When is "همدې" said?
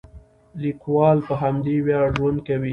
1.41-1.75